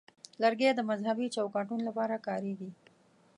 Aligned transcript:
لرګی 0.41 0.71
د 0.75 0.79
مذهبي 0.89 1.27
چوکاټونو 1.35 1.83
لپاره 1.89 2.23
کارېږي. 2.27 2.69